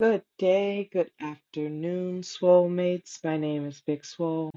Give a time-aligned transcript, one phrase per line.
[0.00, 3.20] Good day, good afternoon, Swole mates.
[3.22, 4.50] My name is Big Swole,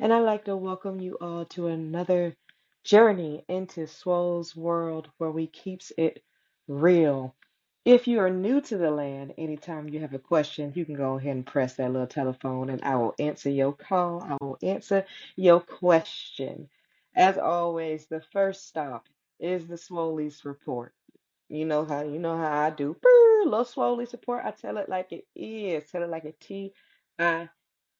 [0.00, 2.34] and I'd like to welcome you all to another
[2.82, 6.24] journey into Swole's world where we keeps it
[6.66, 7.36] real.
[7.84, 11.16] If you are new to the land, anytime you have a question, you can go
[11.16, 14.20] ahead and press that little telephone, and I will answer your call.
[14.20, 15.06] I will answer
[15.36, 16.68] your question.
[17.14, 19.08] As always, the first stop
[19.38, 20.92] is the Swoleys Report.
[21.52, 22.96] You know how you know how I do.
[23.02, 24.42] Brr, little Swoleys Report.
[24.44, 25.84] I tell it like it is.
[25.90, 26.72] Tell it like it T
[27.20, 27.50] I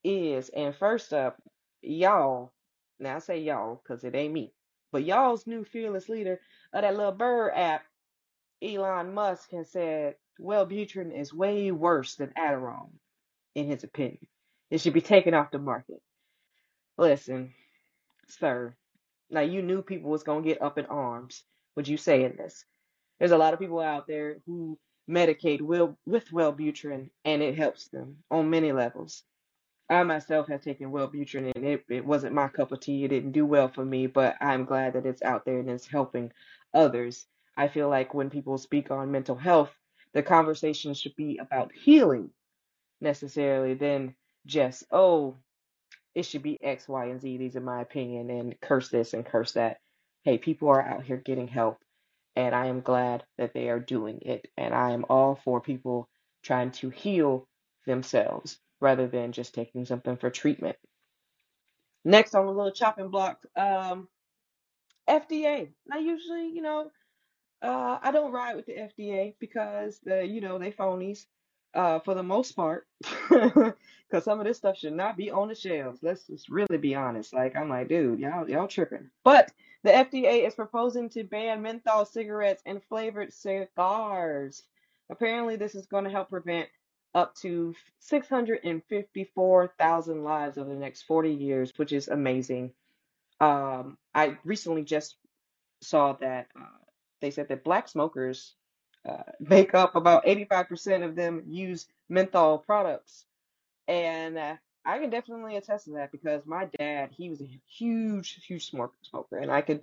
[0.05, 0.51] is.
[0.51, 1.37] And first up,
[1.83, 2.53] y'all.
[3.01, 4.55] Now I say y'all because it ain't me.
[4.93, 6.41] But y'all's new fearless leader
[6.73, 7.85] of that little bird app,
[8.63, 12.91] Elon Musk, has said Wellbutrin is way worse than Adderall,
[13.55, 14.27] in his opinion.
[14.71, 16.01] It should be taken off the market.
[16.99, 17.53] Listen,
[18.29, 18.75] sir.
[19.31, 21.45] Now you knew people was gonna get up in arms
[21.77, 22.65] Would you saying this.
[23.23, 24.77] There's a lot of people out there who
[25.09, 29.23] medicate will with Wellbutrin and it helps them on many levels.
[29.89, 33.05] I myself have taken Wellbutrin and it, it wasn't my cup of tea.
[33.05, 35.87] It didn't do well for me, but I'm glad that it's out there and it's
[35.87, 36.33] helping
[36.75, 37.25] others.
[37.57, 39.71] I feel like when people speak on mental health,
[40.15, 42.31] the conversation should be about healing
[43.01, 44.17] necessarily than
[44.47, 45.37] just, oh,
[46.17, 47.37] it should be X, Y, and Z.
[47.37, 49.79] These are my opinion, and curse this and curse that.
[50.25, 51.79] Hey, people are out here getting help,
[52.37, 54.49] and I am glad that they are doing it.
[54.57, 56.09] And I am all for people
[56.43, 57.49] trying to heal
[57.87, 60.77] themselves rather than just taking something for treatment.
[62.05, 64.09] Next on the little chopping block, um,
[65.09, 65.69] FDA.
[65.87, 66.91] Now, usually, you know,
[67.63, 71.27] uh, I don't ride with the FDA because the, you know, they phonies,
[71.75, 72.87] uh, for the most part.
[74.13, 76.01] Because some of this stuff should not be on the shelves.
[76.03, 77.33] Let's just really be honest.
[77.33, 79.09] Like, I'm like, dude, y'all, y'all tripping.
[79.25, 79.51] But
[79.83, 84.63] the FDA is proposing to ban menthol cigarettes and flavored cigars.
[85.11, 86.69] Apparently, this is going to help prevent
[87.15, 92.73] up to 654,000 lives over the next 40 years, which is amazing.
[93.41, 95.17] Um, I recently just
[95.83, 96.65] saw that uh,
[97.21, 98.55] they said that black smokers
[99.09, 103.25] uh, make up about 85% of them use menthol products.
[103.89, 108.45] And uh, I can definitely attest to that because my dad, he was a huge,
[108.47, 109.83] huge smoker, smoker, and I could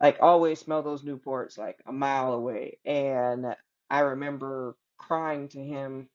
[0.00, 2.78] like always smell those Newports like a mile away.
[2.84, 3.54] And
[3.90, 6.08] I remember crying to him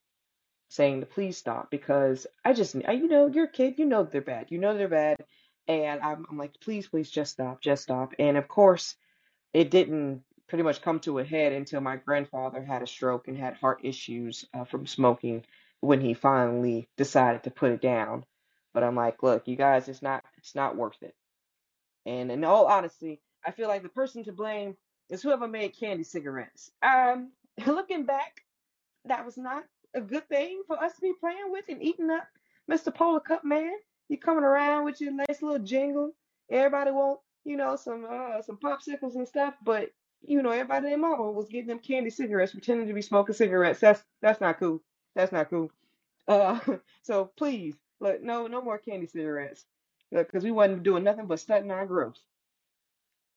[0.70, 4.04] saying to please stop because I just, I, you know, you're a kid, you know
[4.04, 5.18] they're bad, you know they're bad.
[5.68, 8.14] And I'm, I'm like, please, please just stop, just stop.
[8.20, 8.96] And of course,
[9.54, 13.38] it didn't pretty much come to a head until my grandfather had a stroke and
[13.38, 15.44] had heart issues uh, from smoking
[15.82, 18.26] when he finally decided to put it down.
[18.74, 21.16] But I'm like, look, you guys, it's not it's not worth it.
[22.06, 24.76] And in all honesty, I feel like the person to blame
[25.10, 26.72] is whoever made candy cigarettes.
[26.82, 27.32] Um,
[27.66, 28.42] looking back,
[29.06, 32.28] that was not a good thing for us to be playing with and eating up.
[32.70, 32.94] Mr.
[32.94, 33.72] Polar Cup Man,
[34.10, 36.12] you coming around with your nice little jingle.
[36.52, 39.90] Everybody want, you know, some uh some popsicles and stuff, but
[40.22, 43.80] you know, everybody in mama was getting them candy cigarettes, pretending to be smoking cigarettes.
[43.80, 44.82] That's that's not cool.
[45.18, 45.72] That's not cool.
[46.28, 46.60] Uh,
[47.02, 49.66] so please, look, no, no more candy cigarettes,
[50.12, 52.20] because we wasn't doing nothing but stunting our growth,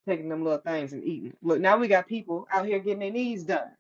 [0.07, 1.35] taking them little things and eating.
[1.43, 3.71] Look, now we got people out here getting their knees done.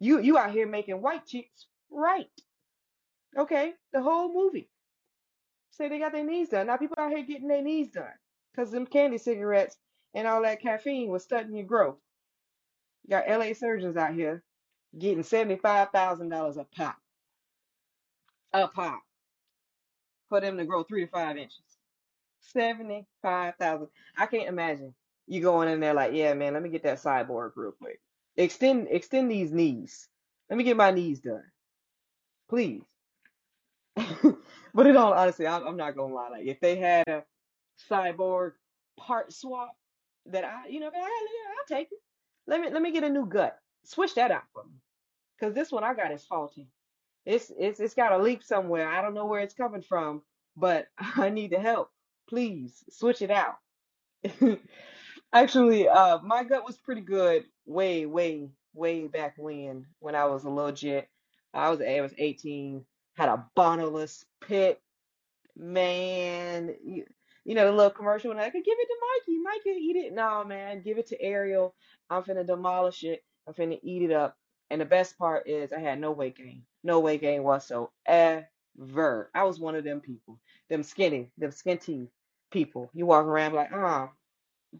[0.00, 2.28] You you out here making white chicks right.
[3.38, 4.68] Okay, the whole movie.
[5.70, 6.66] Say they got their knees done.
[6.66, 8.12] Now people out here getting their knees done
[8.52, 9.78] because them candy cigarettes
[10.14, 11.96] and all that caffeine was stunting your growth.
[13.04, 14.42] You Got LA surgeons out here
[14.98, 16.96] getting seventy-five thousand dollars a pop,
[18.52, 19.02] a pop
[20.28, 21.62] for them to grow three to five inches.
[22.40, 23.88] Seventy-five thousand.
[24.16, 24.94] I can't imagine
[25.26, 28.00] you going in there like, yeah, man, let me get that cyborg real quick.
[28.36, 30.08] Extend extend these knees.
[30.50, 31.44] Let me get my knees done,
[32.48, 32.82] please.
[34.74, 36.28] But in all honesty, I'm, I'm not gonna lie.
[36.28, 37.24] Like, if they had a
[37.90, 38.52] cyborg
[38.98, 39.74] part swap
[40.26, 41.98] that I, you know, I, I'll take it.
[42.46, 43.58] Let me let me get a new gut.
[43.84, 44.72] Switch that out for me,
[45.38, 46.68] because this one I got is faulty.
[47.24, 48.88] It's it's it's got a leak somewhere.
[48.88, 50.22] I don't know where it's coming from,
[50.56, 51.90] but I need the help.
[52.28, 53.56] Please switch it out.
[55.32, 60.44] Actually, uh, my gut was pretty good way, way, way back when, when I was
[60.44, 61.08] a little jit.
[61.52, 62.84] I was I was 18,
[63.16, 64.80] had a boneless pit,
[65.56, 66.74] man.
[66.84, 67.04] You,
[67.44, 68.96] you know the little commercial when I could give it to
[69.26, 70.12] Mikey, Mikey eat it.
[70.14, 71.74] No, man, give it to Ariel.
[72.10, 73.22] I'm finna demolish it.
[73.46, 74.36] I'm finna eat it up.
[74.70, 77.90] And the best part is I had no weight gain, no weight gain whatsoever.
[79.34, 82.08] I was one of them people, them skinny, them skinty
[82.50, 82.90] people.
[82.94, 84.10] You walk around like, ah.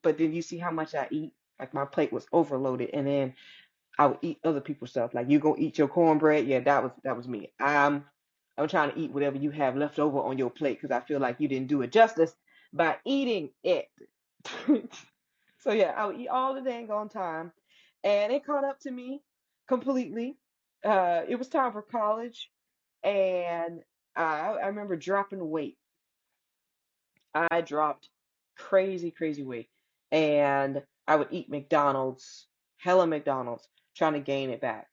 [0.03, 1.33] But then you see how much I eat.
[1.59, 3.35] Like my plate was overloaded, and then
[3.99, 5.15] I would eat other people's stuff.
[5.15, 6.47] Like you gonna eat your cornbread?
[6.47, 7.53] Yeah, that was that was me.
[7.61, 8.05] I'm
[8.59, 11.21] I'm trying to eat whatever you have left over on your plate because I feel
[11.21, 12.35] like you didn't do it justice
[12.73, 13.89] by eating it.
[15.59, 17.53] so yeah, I would eat all the dang on time,
[18.05, 19.23] and it caught up to me
[19.69, 20.39] completely.
[20.85, 22.51] Uh, it was time for college,
[23.03, 23.83] and
[24.17, 24.23] I
[24.63, 25.79] I remember dropping weight.
[27.35, 28.09] I dropped
[28.57, 29.69] crazy crazy weight,
[30.11, 32.49] and I would eat McDonald's,
[32.79, 34.89] hella McDonald's, trying to gain it back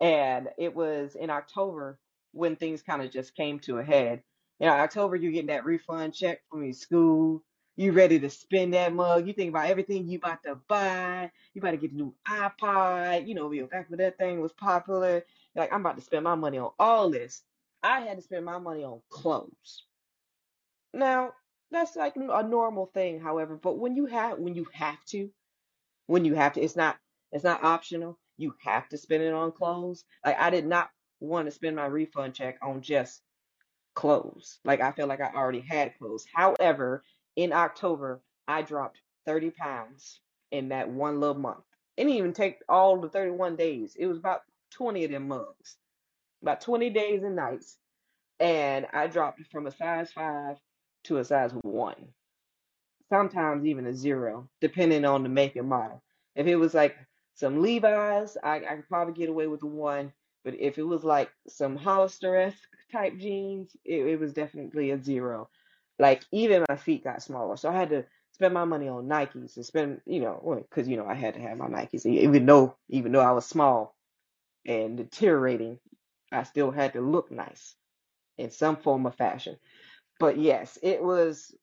[0.00, 1.98] And it was in October
[2.32, 4.22] when things kind of just came to a head.
[4.58, 7.42] You know, October, you're getting that refund check from your school.
[7.80, 9.26] You ready to spend that mug.
[9.26, 11.30] You think about everything you about to buy.
[11.54, 13.26] You about to get a new iPod.
[13.26, 15.24] You know, back when that thing was popular.
[15.54, 17.40] You're like, I'm about to spend my money on all this.
[17.82, 19.84] I had to spend my money on clothes.
[20.92, 21.32] Now,
[21.70, 25.30] that's like a normal thing, however, but when you have when you have to,
[26.06, 26.60] when you have to.
[26.60, 26.98] It's not
[27.32, 28.18] it's not optional.
[28.36, 30.04] You have to spend it on clothes.
[30.22, 30.90] Like I did not
[31.20, 33.22] want to spend my refund check on just
[33.94, 34.58] clothes.
[34.64, 36.26] Like I felt like I already had clothes.
[36.34, 37.02] However,
[37.36, 41.64] in October, I dropped 30 pounds in that one little month.
[41.96, 43.96] It didn't even take all the 31 days.
[43.98, 44.42] It was about
[44.72, 45.76] 20 of them mugs,
[46.42, 47.76] about 20 days and nights.
[48.40, 50.56] And I dropped from a size five
[51.04, 52.08] to a size one
[53.10, 56.02] sometimes even a zero, depending on the make and model.
[56.34, 56.96] If it was like
[57.34, 60.12] some Levi's, I, I could probably get away with one.
[60.44, 62.58] But if it was like some Hollister-esque
[62.92, 65.50] type jeans, it, it was definitely a zero.
[66.00, 69.56] Like even my feet got smaller, so I had to spend my money on Nikes
[69.56, 72.76] and spend, you know, because you know I had to have my Nikes, even though
[72.90, 73.96] even though I was small
[74.66, 75.80] and deteriorating,
[76.32, 77.76] I still had to look nice
[78.38, 79.58] in some form of fashion.
[80.20, 81.54] But yes, it was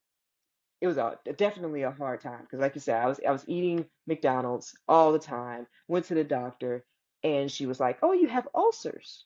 [0.82, 3.46] it was a definitely a hard time because like you said i was i was
[3.48, 6.86] eating mcdonald's all the time went to the doctor
[7.24, 9.26] and she was like oh you have ulcers.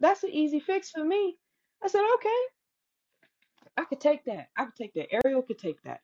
[0.00, 1.38] That's an easy fix for me.
[1.82, 2.40] I said okay
[3.76, 6.00] i could take that i could take that ariel could take that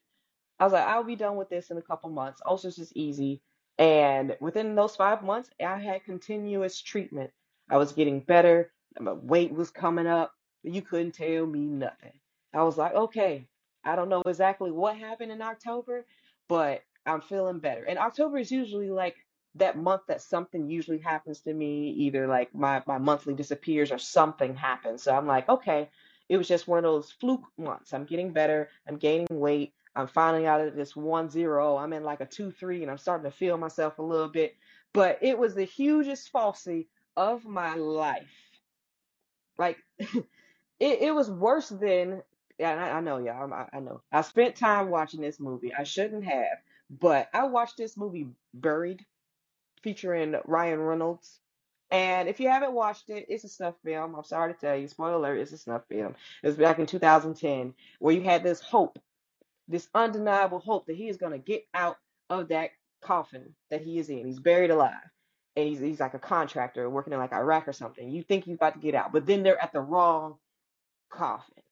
[0.58, 2.40] I was like, I'll be done with this in a couple months.
[2.46, 3.42] Ulcers is easy.
[3.78, 7.30] And within those five months, I had continuous treatment.
[7.68, 8.72] I was getting better.
[8.98, 10.32] My weight was coming up.
[10.62, 12.12] You couldn't tell me nothing.
[12.54, 13.48] I was like, okay,
[13.84, 16.06] I don't know exactly what happened in October,
[16.48, 17.84] but I'm feeling better.
[17.84, 19.16] And October is usually like
[19.56, 23.98] that month that something usually happens to me, either like my, my monthly disappears or
[23.98, 25.02] something happens.
[25.02, 25.90] So I'm like, okay,
[26.32, 27.92] it was just one of those fluke months.
[27.92, 28.68] I'm getting better.
[28.88, 32.50] I'm gaining weight I'm finally out of this one zero, I'm in like a two
[32.50, 34.56] three, and I'm starting to feel myself a little bit.
[34.92, 36.86] But it was the hugest falsy
[37.16, 38.24] of my life.
[39.58, 40.24] Like it,
[40.80, 42.22] it was worse than.
[42.58, 43.52] Yeah, I, I know, y'all.
[43.52, 44.02] I, I know.
[44.12, 45.74] I spent time watching this movie.
[45.74, 46.58] I shouldn't have,
[46.90, 49.04] but I watched this movie Buried,
[49.82, 51.40] featuring Ryan Reynolds.
[51.92, 54.16] And if you haven't watched it, it's a snuff film.
[54.16, 56.16] I'm sorry to tell you, spoiler alert, it's a snuff film.
[56.42, 58.98] It was back in 2010, where you had this hope
[59.68, 61.96] this undeniable hope that he is going to get out
[62.30, 64.26] of that coffin that he is in.
[64.26, 64.94] He's buried alive.
[65.56, 68.10] And he's, he's like a contractor working in like Iraq or something.
[68.10, 70.36] You think he's about to get out, but then they're at the wrong
[71.10, 71.62] coffin.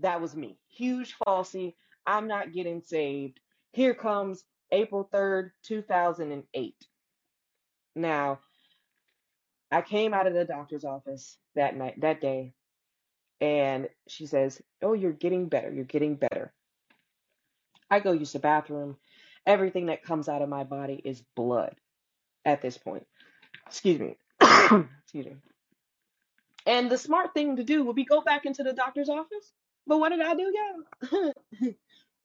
[0.00, 0.58] That was me.
[0.68, 1.74] Huge falsy.
[2.06, 3.38] I'm not getting saved.
[3.72, 6.74] Here comes April 3rd, 2008.
[7.94, 8.40] Now,
[9.74, 12.52] I came out of the doctor's office that night, that day,
[13.40, 15.72] and she says, Oh, you're getting better.
[15.72, 16.52] You're getting better.
[17.90, 18.96] I go use the bathroom.
[19.46, 21.74] Everything that comes out of my body is blood
[22.44, 23.04] at this point.
[23.66, 24.16] Excuse me.
[24.40, 25.36] Excuse me.
[26.66, 29.52] And the smart thing to do would be go back into the doctor's office.
[29.88, 30.52] But what did I do,
[31.10, 31.32] y'all?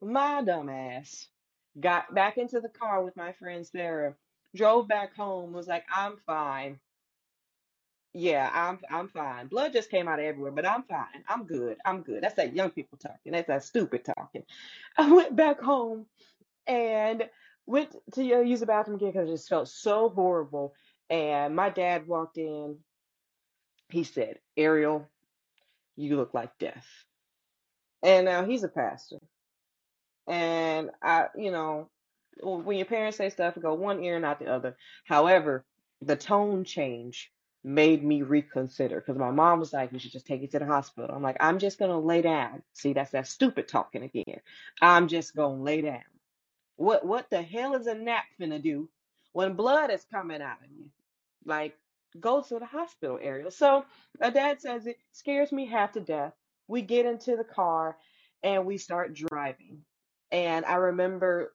[0.00, 1.26] my dumbass
[1.78, 4.14] got back into the car with my friend Sarah,
[4.54, 6.78] drove back home, was like, I'm fine.
[8.14, 9.48] Yeah, I'm I'm fine.
[9.48, 11.24] Blood just came out of everywhere, but I'm fine.
[11.28, 11.78] I'm good.
[11.86, 12.24] I'm good.
[12.24, 13.32] That's that young people talking.
[13.32, 14.44] That's that stupid talking.
[14.98, 16.06] I went back home
[16.66, 17.28] and
[17.66, 20.74] went to uh, use the bathroom again because it just felt so horrible.
[21.10, 22.78] And my dad walked in.
[23.90, 25.08] He said, Ariel,
[25.96, 26.86] you look like death.
[28.02, 29.18] And now he's a pastor.
[30.28, 31.90] And I, you know,
[32.42, 34.76] when your parents say stuff, go one ear and not the other.
[35.06, 35.66] However,
[36.02, 37.30] the tone change
[37.64, 40.66] made me reconsider because my mom was like, "You should just take it to the
[40.66, 44.40] hospital." I'm like, "I'm just gonna lay down." See, that's that stupid talking again.
[44.80, 46.04] I'm just gonna lay down.
[46.76, 48.88] What what the hell is a nap finna do
[49.32, 50.90] when blood is coming out of you?
[51.44, 51.76] Like,
[52.18, 53.50] go to the hospital area.
[53.50, 53.84] So
[54.20, 56.34] my dad says it scares me half to death.
[56.68, 57.96] We get into the car
[58.42, 59.84] and we start driving.
[60.32, 61.54] And I remember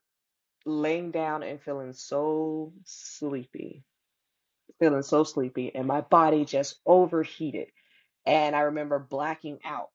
[0.65, 3.83] laying down and feeling so sleepy,
[4.79, 7.67] feeling so sleepy, and my body just overheated.
[8.25, 9.89] And I remember blacking out.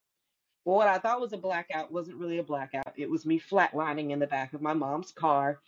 [0.65, 2.95] Well, what I thought was a blackout wasn't really a blackout.
[2.97, 5.61] It was me flatlining in the back of my mom's car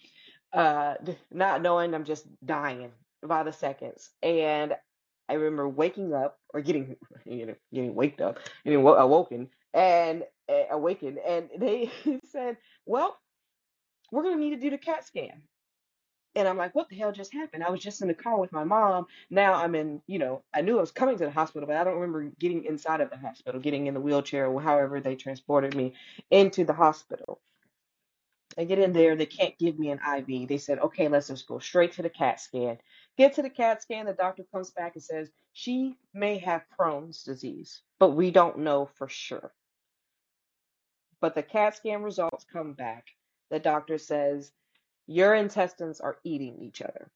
[0.54, 0.94] uh
[1.32, 2.92] not knowing I'm just dying
[3.22, 4.10] by the seconds.
[4.22, 4.74] And
[5.28, 10.24] I remember waking up or getting you know getting waked up, getting wo- awoken and
[10.50, 11.92] uh, awakened, and they
[12.26, 13.16] said, "Well,
[14.12, 15.42] we're gonna need to do the CAT scan."
[16.34, 18.52] And I'm like, "What the hell just happened?" I was just in the car with
[18.52, 19.06] my mom.
[19.30, 21.84] Now I'm in, you know, I knew I was coming to the hospital, but I
[21.84, 25.74] don't remember getting inside of the hospital, getting in the wheelchair or however they transported
[25.74, 25.94] me
[26.30, 27.40] into the hospital.
[28.58, 28.98] I get in mm-hmm.
[28.98, 30.48] there, they can't give me an IV.
[30.48, 32.78] They said, okay, let's just go straight to the CAT scan.
[33.16, 37.22] Get to the CAT scan, the doctor comes back and says, she may have Crohn's
[37.22, 39.52] disease, but we don't know for sure.
[41.20, 43.06] But the CAT scan results come back.
[43.50, 44.52] The doctor says,
[45.06, 47.10] your intestines are eating each other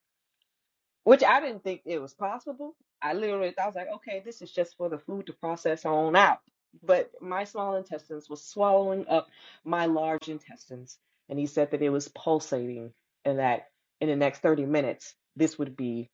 [1.07, 2.75] which I didn't think it was possible.
[3.01, 5.85] I literally thought I was like, okay, this is just for the food to process
[5.85, 6.41] on out.
[6.83, 9.29] But my small intestines was swallowing up
[9.65, 12.93] my large intestines, and he said that it was pulsating,
[13.25, 13.69] and that
[14.01, 16.11] in the next 30 minutes, this would be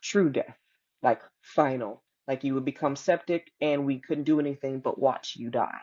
[0.00, 0.56] true death,
[1.02, 5.50] like final, like you would become septic, and we couldn't do anything but watch you
[5.50, 5.80] die.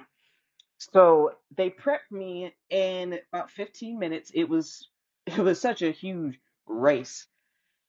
[0.80, 4.32] So they prepped me and about 15 minutes.
[4.34, 4.90] It was
[5.38, 7.28] it was such a huge race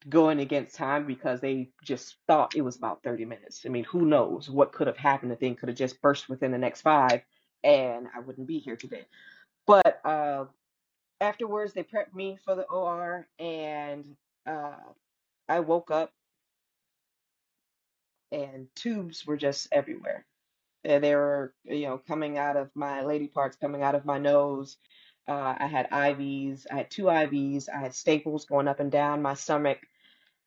[0.08, 3.62] going against time because they just thought it was about 30 minutes.
[3.66, 5.30] I mean, who knows what could have happened?
[5.30, 7.22] The thing could have just burst within the next five
[7.62, 9.04] and I wouldn't be here today.
[9.66, 10.46] But uh,
[11.20, 14.16] afterwards, they prepped me for the OR and
[14.46, 14.76] uh,
[15.48, 16.12] I woke up
[18.32, 20.24] and tubes were just everywhere.
[20.84, 24.18] And they were, you know, coming out of my lady parts, coming out of my
[24.18, 24.78] nose.
[25.30, 26.66] Uh, I had IVs.
[26.72, 27.70] I had two IVs.
[27.74, 29.78] I had staples going up and down my stomach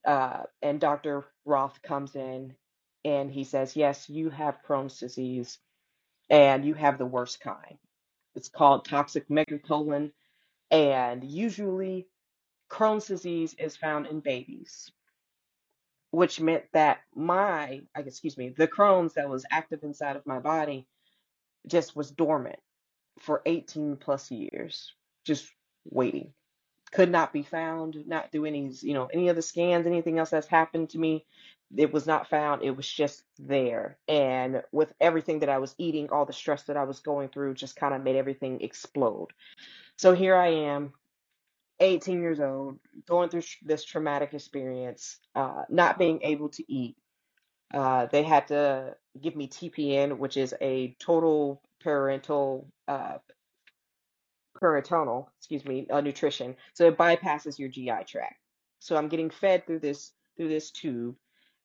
[0.05, 1.25] uh, and Dr.
[1.45, 2.55] Roth comes in
[3.05, 5.59] and he says, Yes, you have Crohn's disease
[6.29, 7.77] and you have the worst kind.
[8.35, 10.11] It's called toxic megacolon,
[10.71, 12.07] and usually
[12.69, 14.91] Crohn's disease is found in babies,
[16.11, 20.87] which meant that my, excuse me, the Crohn's that was active inside of my body
[21.67, 22.59] just was dormant
[23.19, 24.93] for 18 plus years,
[25.25, 25.49] just
[25.85, 26.33] waiting.
[26.91, 30.29] could not be found, not do any, you know, any of the scans, anything else
[30.29, 31.25] that's happened to me.
[31.75, 32.61] It was not found.
[32.61, 33.97] It was just there.
[34.07, 37.55] And with everything that I was eating, all the stress that I was going through
[37.55, 39.29] just kind of made everything explode.
[39.97, 40.93] So here I am,
[41.79, 46.95] 18 years old, going through this traumatic experience, uh, not being able to eat.
[47.73, 53.17] Uh, they had to give me TPN, which is a total parenteral uh,
[54.55, 56.55] peritoneal, excuse me, uh, nutrition.
[56.73, 58.35] So it bypasses your GI tract.
[58.79, 61.15] So I'm getting fed through this through this tube,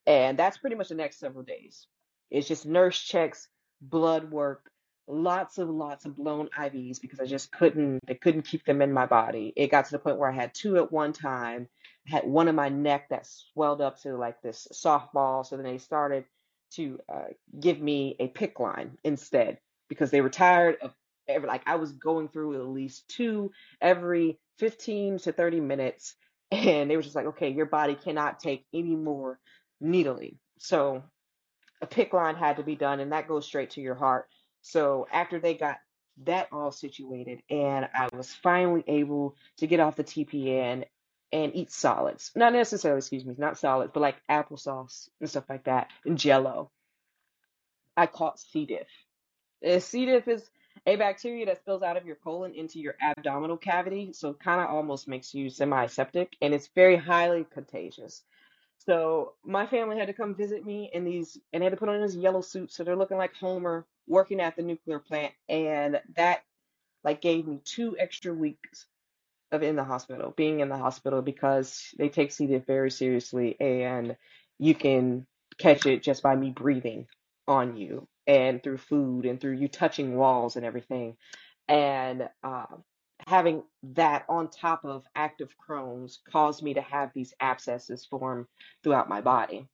[0.05, 1.87] and that's pretty much the next several days.
[2.31, 3.47] It's just nurse checks,
[3.81, 4.71] blood work,
[5.09, 8.93] lots of lots of blown IVs because I just couldn't they couldn't keep them in
[8.93, 9.51] my body.
[9.55, 11.67] It got to the point where I had two at one time.
[12.07, 15.45] I had one in my neck that swelled up to like this softball.
[15.45, 16.25] So then they started
[16.73, 17.25] to uh,
[17.59, 20.93] give me a PICC line instead because they were tired of
[21.27, 23.51] every like I was going through at least two
[23.81, 26.15] every 15 to 30 minutes
[26.51, 29.39] and they were just like okay your body cannot take any more
[29.81, 31.03] needling so
[31.81, 34.27] a PICC line had to be done and that goes straight to your heart
[34.61, 35.77] so after they got
[36.25, 40.85] that all situated and I was finally able to get off the TPN
[41.31, 45.65] and eat solids not necessarily excuse me not solids but like applesauce and stuff like
[45.65, 46.71] that and jello
[47.95, 48.65] I caught C.
[48.65, 50.05] diff C.
[50.05, 50.49] diff is
[50.85, 54.61] a bacteria that spills out of your colon into your abdominal cavity, so it kind
[54.61, 58.23] of almost makes you semi-septic, and it's very highly contagious.
[58.79, 61.89] So my family had to come visit me in these, and they had to put
[61.89, 66.01] on this yellow suit, so they're looking like Homer working at the nuclear plant, and
[66.15, 66.43] that
[67.03, 68.87] like gave me two extra weeks
[69.51, 74.17] of in the hospital, being in the hospital because they take diff very seriously, and
[74.59, 75.25] you can
[75.57, 77.07] catch it just by me breathing
[77.47, 81.17] on you and through food and through you touching walls and everything.
[81.67, 82.65] And uh,
[83.29, 88.47] having that on top of active Crohn's caused me to have these abscesses form
[88.81, 89.67] throughout my body.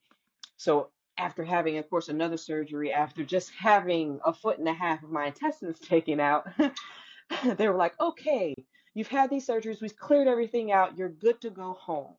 [0.57, 5.03] So after having, of course, another surgery, after just having a foot and a half
[5.03, 6.45] of my intestines taken out,
[7.45, 8.53] they were like, okay,
[8.93, 12.15] you've had these surgeries, we've cleared everything out, you're good to go home.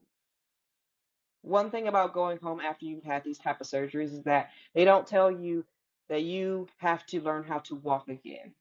[1.43, 4.87] One thing about going home after you've had these type of surgeries is that they
[4.87, 5.67] don't tell you
[6.09, 8.55] that you have to learn how to walk again.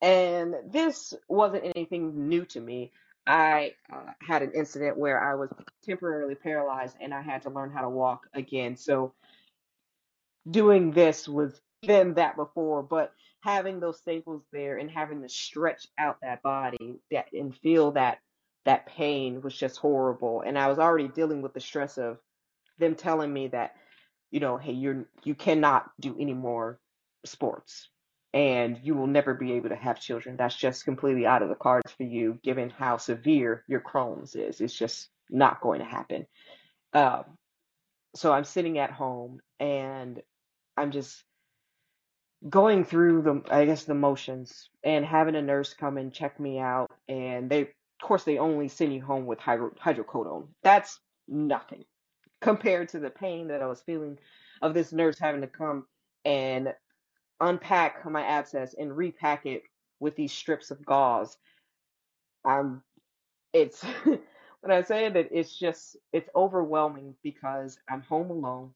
[0.00, 2.92] And this wasn't anything new to me.
[3.26, 5.50] I uh, had an incident where I was
[5.84, 8.76] temporarily paralyzed and I had to learn how to walk again.
[8.76, 9.12] So
[10.48, 13.12] doing this was been that before, but
[13.42, 18.18] having those staples there and having to stretch out that body that and feel that
[18.64, 20.42] that pain was just horrible.
[20.44, 22.18] And I was already dealing with the stress of
[22.78, 23.74] them telling me that
[24.30, 26.78] you know, hey, you're you cannot do any more
[27.24, 27.88] sports
[28.34, 30.36] and you will never be able to have children.
[30.36, 34.60] That's just completely out of the cards for you, given how severe your Crohn's is.
[34.60, 36.26] It's just not going to happen.
[36.92, 37.24] Um,
[38.14, 40.22] so I'm sitting at home and
[40.76, 41.22] I'm just
[42.48, 46.58] going through the, I guess, the motions and having a nurse come and check me
[46.58, 46.90] out.
[47.08, 47.68] And they, of
[48.02, 50.48] course, they only send you home with hydro, hydrocodone.
[50.62, 51.84] That's nothing
[52.40, 54.18] compared to the pain that I was feeling
[54.62, 55.86] of this nurse having to come
[56.24, 56.72] and
[57.40, 59.62] unpack my abscess and repack it
[60.00, 61.36] with these strips of gauze.
[62.44, 62.82] Um,
[63.52, 68.72] it's when I say that it's just it's overwhelming because I'm home alone.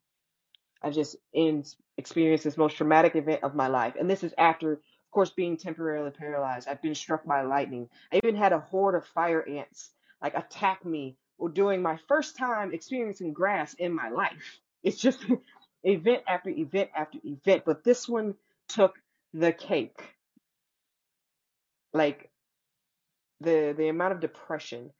[0.82, 1.64] I've just in,
[1.96, 4.80] experienced this most traumatic event of my life, and this is after, of
[5.12, 6.68] course, being temporarily paralyzed.
[6.68, 7.88] I've been struck by lightning.
[8.12, 9.90] I even had a horde of fire ants
[10.22, 11.16] like attack me
[11.52, 14.60] during my first time experiencing grass in my life.
[14.82, 15.24] It's just
[15.84, 18.34] event after event after event, but this one
[18.68, 18.94] took
[19.32, 20.00] the cake.
[21.92, 22.30] Like
[23.40, 24.90] the the amount of depression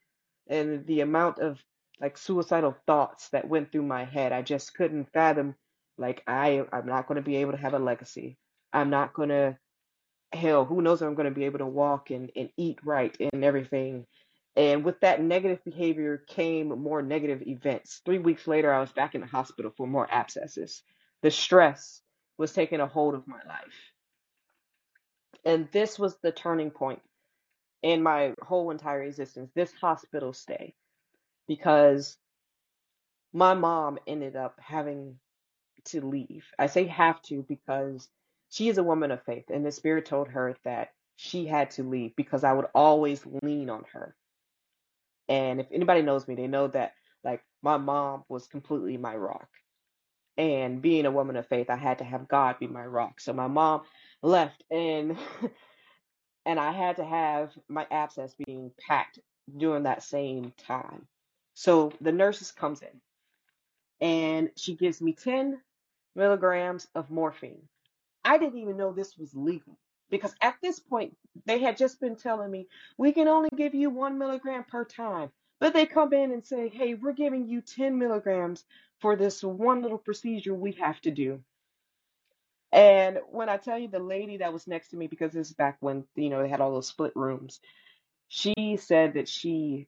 [0.49, 1.59] and the amount of
[2.01, 5.55] like suicidal thoughts that went through my head, I just couldn't fathom.
[5.97, 8.37] Like I I'm not going to be able to have a legacy.
[8.73, 9.57] I'm not going to
[10.33, 13.15] hell, who knows if I'm going to be able to walk and, and eat right
[13.33, 14.07] and everything.
[14.57, 18.03] And with that negative behavior came more negative events.
[18.05, 20.83] Three weeks later, I was back in the hospital for more abscesses.
[21.23, 22.03] The stress
[22.43, 23.93] was taking a hold of my life.
[25.45, 27.03] And this was the turning point
[27.83, 30.75] in my whole entire existence, this hospital stay,
[31.49, 32.17] because
[33.33, 35.17] my mom ended up having
[35.87, 36.47] to leave.
[36.59, 38.09] I say have to because
[38.51, 41.85] she is a woman of faith, and the Spirit told her that she had to
[41.85, 44.15] leave because I would always lean on her
[45.29, 49.49] And if anybody knows me, they know that like my mom was completely my rock.
[50.39, 53.21] And being a woman of faith, I had to have God be my rock.
[53.21, 53.83] So my mom
[54.23, 55.19] left and
[56.47, 59.19] and I had to have my abscess being packed
[59.57, 61.07] during that same time.
[61.55, 63.01] So the nurses comes in
[64.01, 65.61] and she gives me 10
[66.17, 67.63] milligrams of morphine.
[68.25, 69.79] I didn't even know this was legal
[70.11, 71.17] because at this point
[71.47, 72.69] they had just been telling me
[72.99, 75.31] we can only give you one milligram per time.
[75.63, 78.65] But they come in and say, hey, we're giving you 10 milligrams
[79.01, 81.41] for this one little procedure we have to do.
[82.73, 85.55] And when I tell you the lady that was next to me, because this is
[85.55, 87.61] back when you know they had all those split rooms,
[88.27, 89.87] she said that she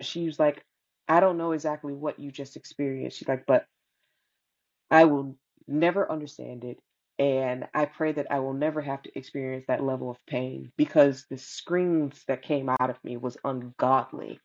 [0.00, 0.64] she was like,
[1.08, 3.18] I don't know exactly what you just experienced.
[3.18, 3.66] She's like, but
[4.90, 5.36] I will
[5.68, 6.78] never understand it.
[7.18, 11.26] And I pray that I will never have to experience that level of pain because
[11.28, 14.40] the screams that came out of me was ungodly.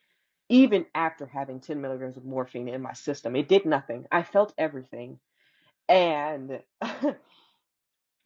[0.49, 4.05] Even after having 10 milligrams of morphine in my system, it did nothing.
[4.11, 5.19] I felt everything.
[5.89, 6.61] And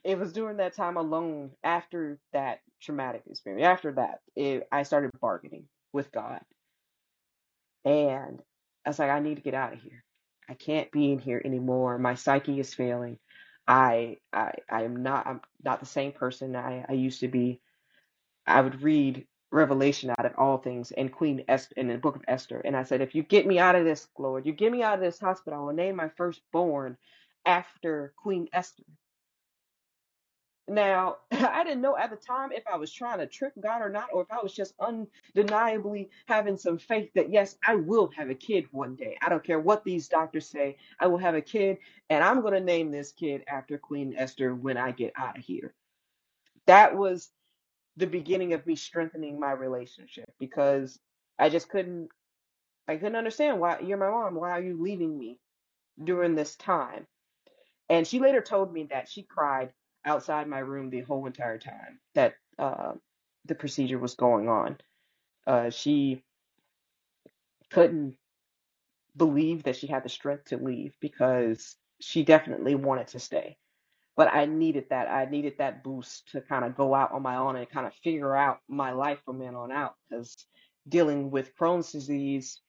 [0.04, 5.12] it was during that time alone, after that traumatic experience, after that, it, I started
[5.22, 6.42] bargaining with God.
[7.86, 8.42] And
[8.86, 10.04] I was like, I need to get out of here.
[10.50, 11.98] I can't be in here anymore.
[11.98, 13.18] My psyche is failing.
[13.68, 17.62] I I I am not I'm not the same person I, I used to be.
[18.48, 22.24] I would read Revelation out of all things and Queen Esther in the book of
[22.28, 22.62] Esther.
[22.62, 24.96] And I said, if you get me out of this, Lord, you get me out
[24.96, 26.98] of this hospital, I will name my firstborn
[27.46, 28.84] after Queen Esther.
[30.68, 33.90] Now, I didn't know at the time if I was trying to trick God or
[33.90, 38.30] not, or if I was just undeniably having some faith that, yes, I will have
[38.30, 39.18] a kid one day.
[39.22, 40.78] I don't care what these doctors say.
[41.00, 44.56] I will have a kid, and I'm going to name this kid after Queen Esther
[44.56, 45.74] when I get out of here.
[46.68, 47.32] That was
[48.00, 51.00] the beginning of me strengthening my relationship because
[51.40, 52.10] I just couldn't,
[52.88, 54.36] I couldn't understand why you're my mom.
[54.36, 55.40] Why are you leaving me
[56.04, 57.08] during this time?
[57.90, 59.74] And she later told me that she cried
[60.06, 62.94] outside my room the whole entire time that uh,
[63.46, 64.78] the procedure was going on.
[65.48, 66.24] Uh, she
[67.72, 68.18] couldn't
[69.18, 73.59] believe that she had the strength to leave because she definitely wanted to stay.
[74.20, 75.10] But I needed that.
[75.12, 77.96] I needed that boost to kind of go out on my own and kind of
[78.04, 80.38] figure out my life from then on out because
[80.90, 82.62] dealing with Crohn's disease,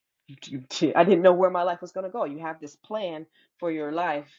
[0.96, 2.24] I didn't know where my life was going to go.
[2.26, 3.26] You have this plan
[3.60, 4.30] for your life,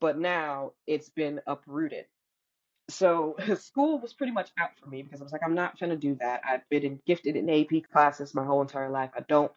[0.00, 2.06] but now it's been uprooted
[2.90, 5.96] So school was pretty much out for me because I was like, I'm not gonna
[5.96, 6.42] do that.
[6.48, 9.12] I've been gifted in AP classes my whole entire life.
[9.16, 9.52] I don't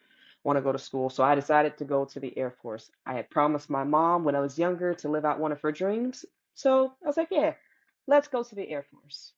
[0.45, 1.11] want to go to school.
[1.11, 2.91] So I decided to go to the Air Force.
[3.05, 5.73] I had promised my mom when I was younger to live out one of her
[5.73, 6.25] dreams.
[6.59, 7.53] So I was like, yeah,
[8.05, 9.31] let's go to the Air Force.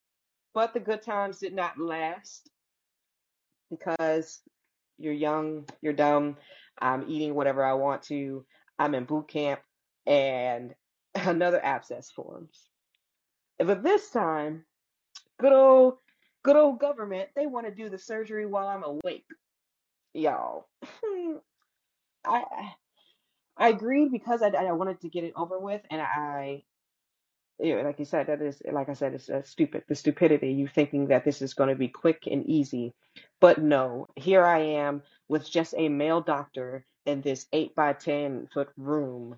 [0.56, 2.50] But the good times did not last
[3.70, 4.42] because
[4.98, 6.38] you're young, you're dumb,
[6.82, 8.44] I'm eating whatever I want to,
[8.80, 9.62] I'm in boot camp,
[10.08, 10.74] and
[11.16, 12.60] another abscess forms.
[13.60, 14.66] But this time,
[15.40, 15.98] good old
[16.42, 19.28] good old government, they want to do the surgery while I'm awake.
[20.16, 20.70] Y'all.
[22.26, 22.44] I
[23.58, 26.64] I agreed because I, I wanted to get it over with, and I,
[27.62, 29.84] you know, like you said, that is, like I said, it's uh, stupid.
[29.88, 32.94] The stupidity, you thinking that this is going to be quick and easy,
[33.40, 34.08] but no.
[34.16, 39.38] Here I am with just a male doctor in this eight by ten foot room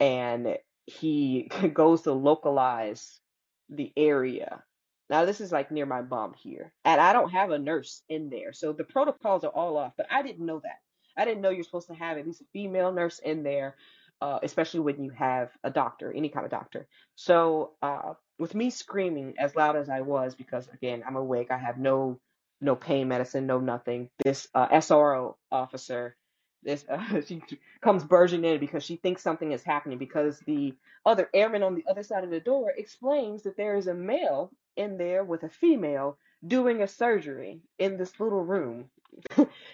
[0.00, 3.20] and he goes to localize
[3.68, 4.62] the area.
[5.10, 8.28] Now, this is like near my bum here, and I don't have a nurse in
[8.28, 9.94] there, so the protocols are all off.
[9.96, 10.80] But I didn't know that.
[11.16, 13.76] I didn't know you're supposed to have at least a female nurse in there,
[14.20, 16.86] uh, especially when you have a doctor, any kind of doctor.
[17.16, 21.58] So, uh, with me screaming as loud as I was, because again, I'm awake, I
[21.58, 22.20] have no
[22.60, 24.10] no pain medicine, no nothing.
[24.24, 26.16] This uh, SRO officer
[26.62, 27.42] this uh, she
[27.80, 30.74] comes barging in because she thinks something is happening because the
[31.06, 34.50] other airman on the other side of the door explains that there is a male
[34.76, 38.90] in there with a female doing a surgery in this little room.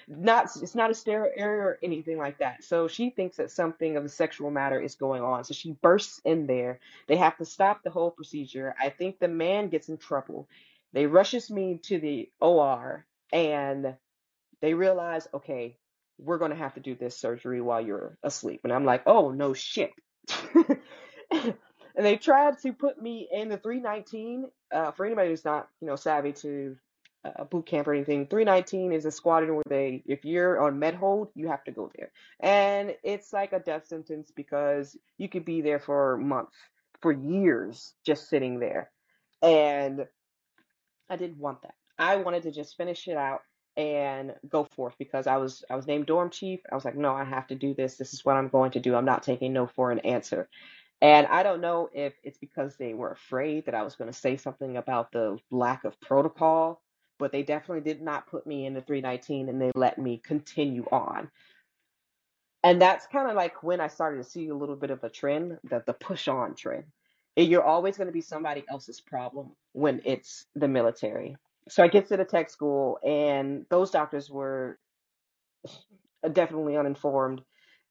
[0.09, 2.65] Not it's not a sterile area or anything like that.
[2.65, 5.45] So she thinks that something of a sexual matter is going on.
[5.45, 6.81] So she bursts in there.
[7.07, 8.75] They have to stop the whole procedure.
[8.81, 10.49] I think the man gets in trouble.
[10.93, 13.97] They rushes me to the OR and
[14.61, 15.77] they realize, okay,
[16.19, 18.61] we're to have to do this surgery while you're asleep.
[18.65, 19.91] And I'm like, oh, no shit.
[21.33, 21.55] and
[21.97, 24.47] they tried to put me in the 319.
[24.73, 26.77] Uh, for anybody who's not, you know, savvy to
[27.25, 30.95] uh, boot camp or anything, 319 is a squadron where they, if you're on med
[30.95, 32.11] hold, you have to go there.
[32.41, 36.57] And it's like a death sentence because you could be there for months,
[37.01, 38.91] for years, just sitting there.
[39.43, 40.07] And
[41.09, 41.75] I didn't want that.
[41.99, 43.43] I wanted to just finish it out
[43.77, 46.61] and go forth because I was I was named dorm chief.
[46.71, 47.97] I was like, no, I have to do this.
[47.97, 48.95] This is what I'm going to do.
[48.95, 50.49] I'm not taking no for an answer.
[51.01, 54.19] And I don't know if it's because they were afraid that I was going to
[54.19, 56.81] say something about the lack of protocol,
[57.19, 60.85] but they definitely did not put me in the 319 and they let me continue
[60.91, 61.31] on.
[62.63, 65.11] And that's kind of like when I started to see a little bit of a
[65.11, 66.85] trend, that the push on trend.
[67.37, 71.37] And You're always going to be somebody else's problem when it's the military.
[71.69, 74.79] So I get to the tech school, and those doctors were
[76.33, 77.43] definitely uninformed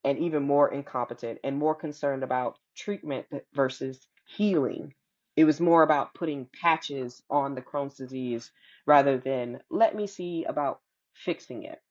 [0.04, 4.94] and even more incompetent and more concerned about treatment versus healing.
[5.36, 8.52] It was more about putting patches on the Crohn's disease
[8.86, 10.82] rather than let me see about
[11.14, 11.82] fixing it.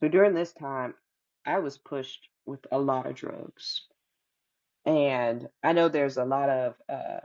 [0.00, 0.94] So during this time,
[1.46, 3.82] I was pushed with a lot of drugs.
[4.84, 7.20] And I know there's a lot of uh,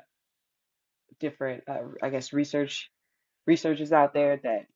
[1.20, 2.92] different, uh, I guess, research
[3.48, 4.68] researchers out there that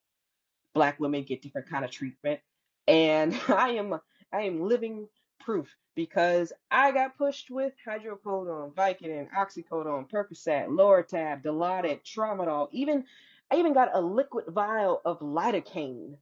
[0.73, 2.41] black women get different kind of treatment.
[2.87, 3.99] And I am
[4.33, 5.07] I am living
[5.39, 13.05] proof because I got pushed with hydrocodone, Vicodin, oxycodone, Percocet, Lortab, Dilaudid, Tramadol, even
[13.51, 16.17] I even got a liquid vial of lidocaine.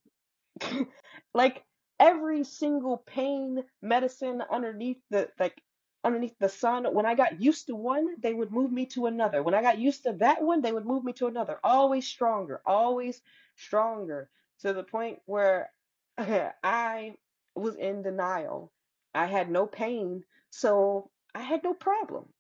[1.34, 1.64] Like
[2.00, 5.62] every single pain medicine underneath the like
[6.04, 9.44] underneath the sun when i got used to one they would move me to another.
[9.44, 11.60] When i got used to that one they would move me to another.
[11.64, 13.22] Always stronger always
[13.58, 14.30] stronger
[14.62, 15.72] to the point where
[16.18, 17.16] i
[17.56, 18.72] was in denial.
[19.16, 22.33] I had no pain so i had no problem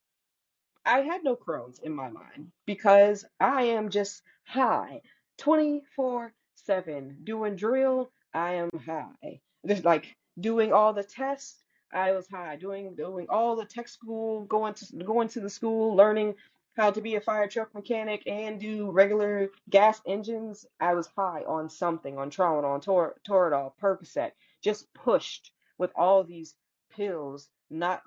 [0.86, 5.02] I had no Crohn's in my mind because I am just high
[5.38, 8.12] 24/7 doing drill.
[8.34, 9.42] I am high.
[9.66, 11.64] Just like doing all the tests.
[11.94, 15.96] I was high doing doing all the tech school, going to going to the school,
[15.96, 16.36] learning
[16.76, 20.66] how to be a fire truck mechanic and do regular gas engines.
[20.80, 26.24] I was high on something, on Tramadol, on Tor- Toradol, Percocet, just pushed with all
[26.24, 26.56] these
[26.92, 28.02] pills, not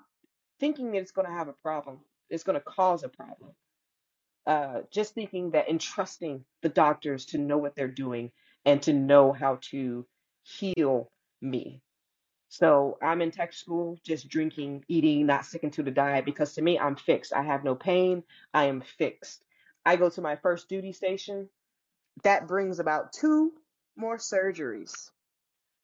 [0.59, 1.99] thinking that it's going to have a problem.
[2.29, 3.51] It's going to cause a problem.
[4.45, 8.31] Uh, just thinking that entrusting the doctors to know what they're doing
[8.65, 10.05] and to know how to
[10.43, 11.11] heal
[11.41, 11.81] me.
[12.49, 16.61] So I'm in tech school, just drinking, eating, not sticking to the diet because to
[16.61, 17.33] me, I'm fixed.
[17.33, 18.23] I have no pain.
[18.53, 19.43] I am fixed.
[19.85, 21.49] I go to my first duty station.
[22.23, 23.53] That brings about two
[23.95, 25.11] more surgeries,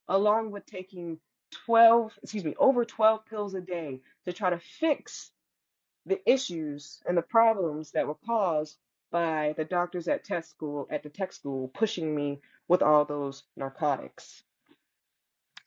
[0.08, 1.18] along with taking
[1.66, 5.30] 12, excuse me, over 12 pills a day to try to fix
[6.06, 8.78] the issues and the problems that were caused
[9.10, 13.44] by the doctors at test school at the tech school pushing me with all those
[13.56, 14.42] narcotics.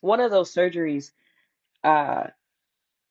[0.01, 1.11] One of those surgeries,
[1.83, 2.27] uh,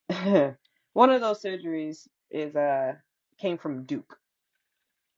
[0.93, 2.95] one of those surgeries is uh
[3.39, 4.19] came from Duke.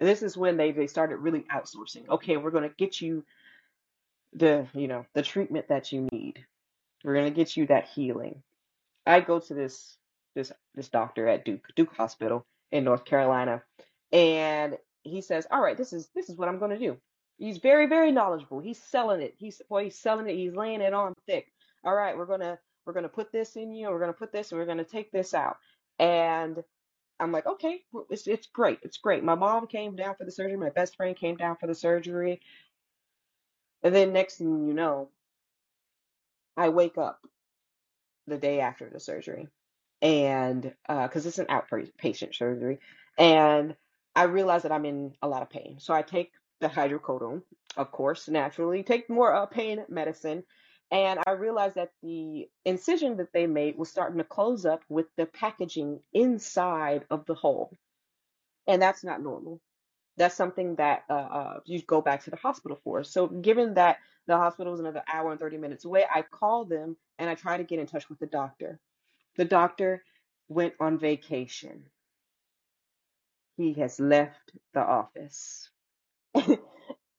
[0.00, 2.08] This is when they they started really outsourcing.
[2.08, 3.24] Okay, we're gonna get you
[4.32, 6.44] the you know the treatment that you need.
[7.04, 8.42] We're gonna get you that healing.
[9.06, 9.97] I go to this
[10.38, 13.62] this this doctor at Duke Duke Hospital in North Carolina,
[14.12, 16.96] and he says, "All right, this is this is what I'm going to do."
[17.38, 18.60] He's very very knowledgeable.
[18.60, 19.34] He's selling it.
[19.36, 20.36] He's boy, he's selling it.
[20.36, 21.52] He's laying it on thick.
[21.84, 23.88] All right, we're gonna we're gonna put this in you.
[23.90, 25.56] We're gonna put this, and we're gonna take this out.
[25.98, 26.62] And
[27.20, 28.78] I'm like, okay, it's it's great.
[28.82, 29.24] It's great.
[29.24, 30.56] My mom came down for the surgery.
[30.56, 32.40] My best friend came down for the surgery,
[33.82, 35.10] and then next thing you know,
[36.56, 37.20] I wake up
[38.28, 39.48] the day after the surgery
[40.02, 42.78] and because it's an outpatient surgery,
[43.18, 43.74] and
[44.14, 45.76] I realize that I'm in a lot of pain.
[45.78, 47.42] So I take the hydrocodone,
[47.76, 50.44] of course, naturally, take more uh, pain medicine,
[50.90, 55.06] and I realized that the incision that they made was starting to close up with
[55.16, 57.76] the packaging inside of the hole,
[58.66, 59.60] and that's not normal.
[60.16, 63.04] That's something that uh, uh, you go back to the hospital for.
[63.04, 66.96] So, given that the hospital is another hour and 30 minutes away, I call them
[67.18, 68.80] and I try to get in touch with the doctor.
[69.38, 70.04] The doctor
[70.50, 71.90] went on vacation.
[73.58, 75.70] He has left the office.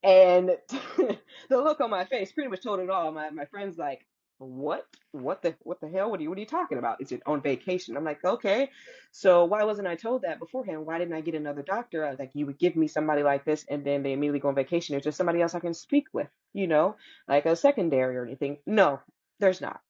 [0.03, 1.17] And the
[1.51, 3.11] look on my face pretty much told it all.
[3.11, 4.05] My my friend's like,
[4.37, 4.87] "What?
[5.11, 6.09] What the what the hell?
[6.11, 7.01] What are you what are you talking about?
[7.01, 8.69] Is it on vacation?" I'm like, "Okay."
[9.11, 10.85] So why wasn't I told that beforehand?
[10.85, 12.05] Why didn't I get another doctor?
[12.05, 14.49] I was like, "You would give me somebody like this, and then they immediately go
[14.49, 14.93] on vacation.
[14.93, 16.95] There's just somebody else I can speak with, you know,
[17.27, 19.01] like a secondary or anything." No,
[19.39, 19.81] there's not.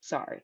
[0.00, 0.42] Sorry.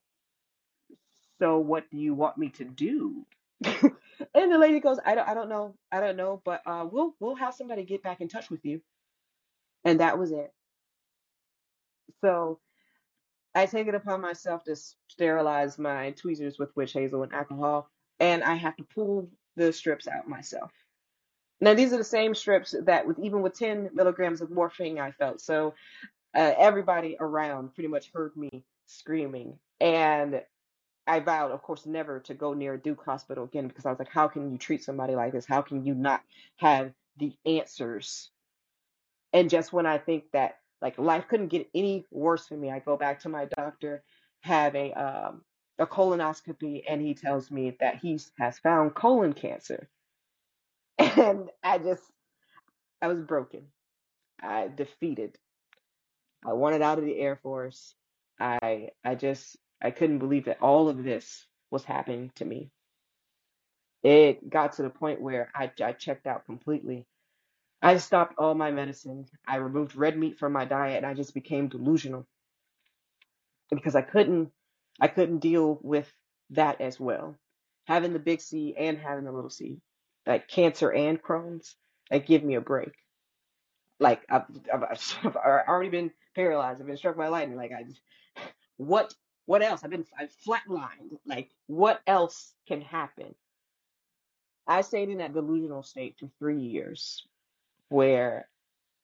[1.40, 3.26] So what do you want me to do?
[4.35, 7.14] And the lady goes, I don't, I don't know, I don't know, but uh, we'll
[7.20, 8.83] we'll have somebody get back in touch with you.
[9.85, 10.53] And that was it.
[12.22, 12.61] So
[13.55, 14.76] I take it upon myself to
[15.09, 20.07] sterilize my tweezers with witch hazel and alcohol, and I have to pull the strips
[20.07, 20.70] out myself.
[21.61, 25.12] Now these are the same strips that, with even with 10 milligrams of morphine, I
[25.12, 25.40] felt.
[25.40, 25.74] So
[26.37, 30.42] uh, everybody around pretty much heard me screaming, and
[31.11, 34.11] I vowed, of course, never to go near Duke Hospital again because I was like,
[34.12, 35.44] how can you treat somebody like this?
[35.44, 36.23] How can you not
[36.59, 38.31] have the answers?
[39.33, 42.79] And just when I think that like life couldn't get any worse for me, I
[42.79, 44.05] go back to my doctor,
[44.42, 45.42] have a um
[45.81, 49.88] a colonoscopy, and he tells me that he has found colon cancer.
[50.99, 52.05] And I just
[53.03, 53.66] I was broken.
[54.42, 55.38] I defeated.
[56.46, 57.94] I wanted out of the Air Force.
[58.38, 62.71] I I just I couldn't believe that all of this was happening to me.
[64.03, 67.07] It got to the point where I I checked out completely.
[67.83, 69.27] I stopped all my medicine.
[69.47, 72.27] I removed red meat from my diet, and I just became delusional
[73.71, 74.51] because I couldn't
[75.01, 76.12] I couldn't deal with
[76.51, 77.37] that as well.
[77.87, 79.81] Having the big C and having the little C,
[80.27, 81.77] like cancer and Crohn's,
[82.11, 82.93] like give me a break.
[83.99, 84.85] Like I've, I've,
[85.25, 86.81] I've already been paralyzed.
[86.81, 87.57] I've been struck by lightning.
[87.57, 87.85] Like I,
[88.77, 89.14] what
[89.51, 89.83] what else?
[89.83, 91.19] I've been I've flatlined.
[91.27, 93.35] Like what else can happen?
[94.65, 97.27] I stayed in that delusional state for three years,
[97.89, 98.49] where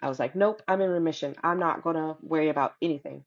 [0.01, 1.35] I was like, nope, I'm in remission.
[1.43, 3.25] I'm not gonna worry about anything.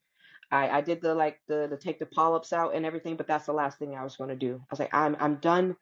[0.49, 3.47] I, I did the like the the take the polyps out and everything, but that's
[3.47, 4.55] the last thing I was to do.
[4.61, 5.75] I was like, I'm I'm done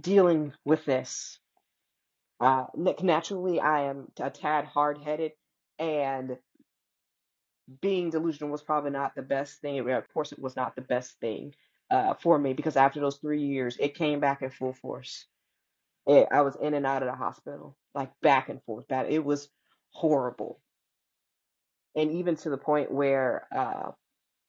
[0.00, 1.40] dealing with this.
[2.38, 2.66] Uh,
[3.02, 5.32] naturally, I am a tad hard headed,
[5.80, 6.38] and
[7.80, 9.78] being delusional was probably not the best thing.
[9.78, 11.54] Of course, it was not the best thing
[11.90, 15.26] uh, for me because after those three years, it came back in full force.
[16.06, 18.86] It, I was in and out of the hospital, like back and forth.
[18.88, 19.48] That it was
[19.90, 20.60] horrible,
[21.94, 23.90] and even to the point where uh,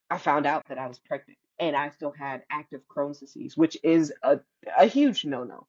[0.09, 3.77] I found out that I was pregnant and I still had active Crohn's disease, which
[3.83, 4.39] is a,
[4.77, 5.67] a huge no-no.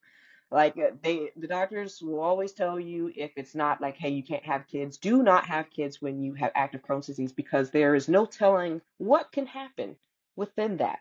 [0.50, 4.22] Like uh, they, the doctors will always tell you if it's not like, hey, you
[4.24, 7.94] can't have kids, do not have kids when you have active Crohn's disease because there
[7.94, 9.96] is no telling what can happen
[10.36, 10.98] within that.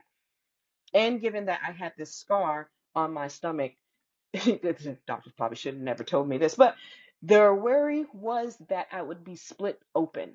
[0.94, 3.74] And given that I had this scar on my stomach,
[4.34, 6.76] the doctors probably should have never told me this, but
[7.22, 10.34] their worry was that I would be split open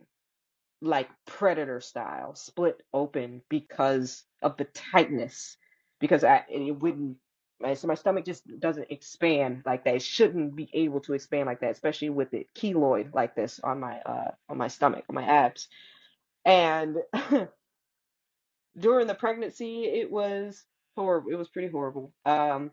[0.81, 5.57] like predator style, split open because of the tightness.
[6.01, 7.17] Because I it wouldn't
[7.73, 9.95] so my stomach just doesn't expand like that.
[9.95, 13.81] It shouldn't be able to expand like that, especially with it keloid like this on
[13.81, 15.69] my uh on my stomach, on my abs.
[16.45, 16.99] And
[18.79, 20.65] during the pregnancy, it was
[20.97, 21.31] horrible.
[21.31, 22.13] It was pretty horrible.
[22.27, 22.71] Um,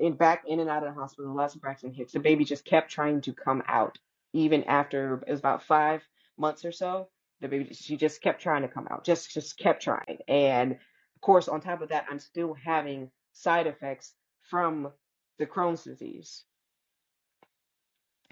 [0.00, 2.12] in back in and out of the hospital, lots of Braxton Hicks.
[2.12, 3.98] The baby just kept trying to come out,
[4.32, 6.02] even after it was about five
[6.38, 7.08] months or so.
[7.40, 10.18] The baby, she just kept trying to come out, just just kept trying.
[10.28, 14.14] And of course, on top of that, I'm still having side effects
[14.50, 14.90] from
[15.38, 16.44] the Crohn's disease.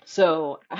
[0.06, 0.60] So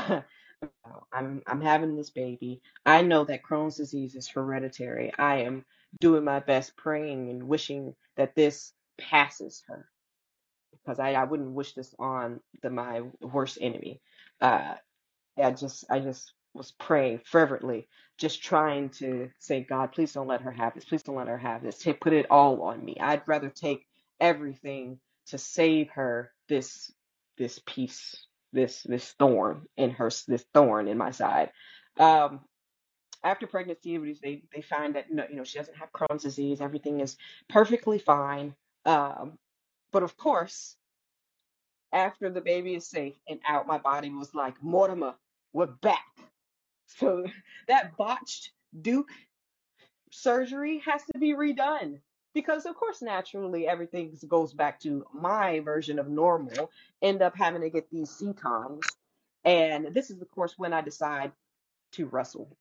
[1.13, 2.63] I'm I'm having this baby.
[2.87, 5.13] I know that Crohn's disease is hereditary.
[5.19, 5.65] I am
[6.01, 9.89] doing my best, praying and wishing that this passes her
[10.73, 14.01] because I, I wouldn't wish this on the my worst enemy.
[14.41, 14.75] Uh,
[15.43, 20.43] I just I just was praying fervently, just trying to say, God, please don't let
[20.43, 20.87] her have this.
[20.87, 21.79] Please don't let her have this.
[21.79, 22.97] Take put it all on me.
[23.01, 23.87] I'd rather take
[24.21, 26.93] everything to save her this
[27.39, 31.51] this piece, this this thorn in her this thorn in my side.
[31.99, 32.41] Um,
[33.23, 36.61] after pregnancy, they they find that you know she doesn't have Crohn's disease.
[36.61, 37.17] Everything is
[37.49, 38.55] perfectly fine.
[38.87, 39.39] Um,
[39.93, 40.77] but of course
[41.93, 45.15] after the baby is safe and out, my body was like, Mortimer,
[45.53, 46.07] we're back.
[46.87, 47.25] So
[47.69, 49.11] that botched Duke
[50.13, 52.01] surgery has to be redone.
[52.35, 56.71] Because of course, naturally, everything goes back to my version of normal.
[57.03, 58.83] End up having to get these setons.
[59.45, 61.33] And this is, of course, when I decide
[61.93, 62.57] to wrestle.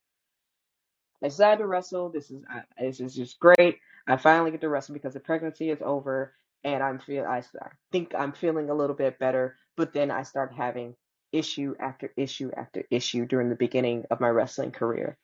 [1.23, 2.09] I decide to wrestle.
[2.09, 3.79] This is I, this is just great.
[4.07, 7.43] I finally get to wrestle because the pregnancy is over, and I'm feel I
[7.91, 9.57] think I'm feeling a little bit better.
[9.75, 10.95] But then I start having
[11.31, 15.17] issue after issue after issue during the beginning of my wrestling career.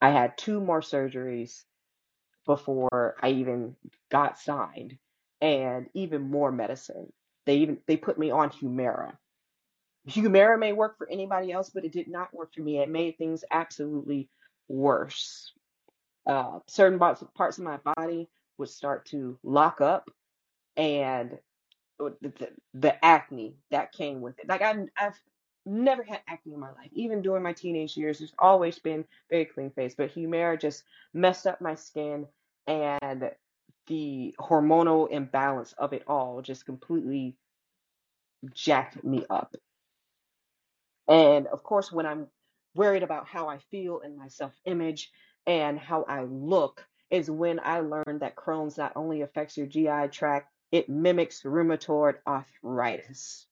[0.00, 1.64] I had two more surgeries
[2.48, 3.76] before I even
[4.10, 4.98] got signed,
[5.40, 7.12] and even more medicine.
[7.46, 9.16] They even they put me on Humira.
[10.08, 12.78] Humira may work for anybody else, but it did not work for me.
[12.78, 14.28] It made things absolutely
[14.68, 15.52] worse
[16.28, 20.10] uh, certain parts parts of my body would start to lock up,
[20.76, 21.38] and
[21.98, 24.48] the, the, acne that came with it.
[24.48, 25.20] Like I, I've
[25.66, 28.20] never had acne in my life, even during my teenage years.
[28.20, 30.84] It's always been very clean face, but Humira just
[31.14, 32.26] messed up my skin,
[32.68, 33.30] and
[33.88, 37.36] the hormonal imbalance of it all just completely
[38.54, 39.56] jacked me up.
[41.08, 42.28] And of course, when I'm
[42.74, 45.10] worried about how I feel and my self image
[45.46, 50.08] and how I look, is when I learned that Crohn's not only affects your GI
[50.12, 53.46] tract, it mimics rheumatoid arthritis.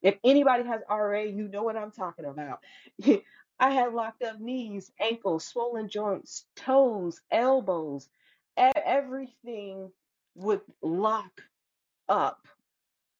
[0.00, 2.60] If anybody has RA, you know what I'm talking about.
[3.60, 8.08] I had locked up knees, ankles, swollen joints, toes, elbows,
[8.56, 9.90] everything
[10.34, 11.42] would lock
[12.08, 12.46] up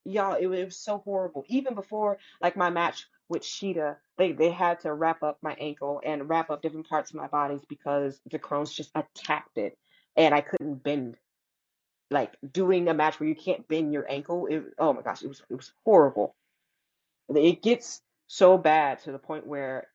[0.04, 1.44] Y'all, it, it was so horrible.
[1.48, 6.00] Even before like my match with Shida, they they had to wrap up my ankle
[6.04, 9.78] and wrap up different parts of my bodies because the Crohn's just attacked it,
[10.16, 11.16] and I couldn't bend.
[12.10, 15.28] Like doing a match where you can't bend your ankle, it oh my gosh, it
[15.28, 16.34] was it was horrible.
[17.34, 19.86] It gets so bad to the point where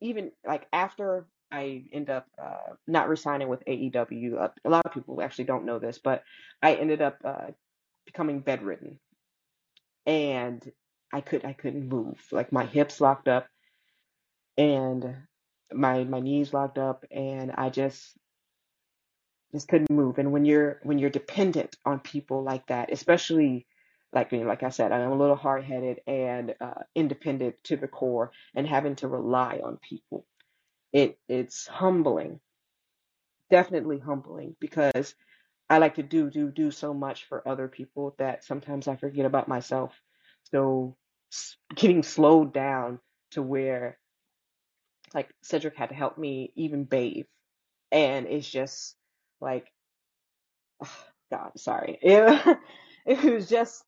[0.00, 4.92] even like after I end up uh, not resigning with AEW, uh, a lot of
[4.92, 6.24] people actually don't know this, but
[6.62, 7.52] I ended up uh,
[8.06, 8.98] becoming bedridden
[10.06, 10.70] and
[11.12, 12.18] I could I couldn't move.
[12.32, 13.48] Like my hips locked up
[14.56, 15.16] and
[15.72, 18.16] my my knees locked up and I just
[19.52, 20.18] just couldn't move.
[20.18, 23.66] And when you're when you're dependent on people like that, especially
[24.12, 27.88] like know, like I said, I'm a little hard headed and uh, independent to the
[27.88, 30.26] core, and having to rely on people.
[30.92, 32.40] It it's humbling,
[33.50, 35.14] definitely humbling, because
[35.70, 39.26] I like to do do do so much for other people that sometimes I forget
[39.26, 40.00] about myself.
[40.52, 40.96] So
[41.74, 43.00] getting slowed down
[43.32, 43.98] to where
[45.14, 47.26] like Cedric had to help me even bathe,
[47.92, 48.96] and it's just
[49.40, 49.72] like
[51.30, 51.98] God, sorry.
[52.02, 52.58] It,
[53.06, 53.84] it was just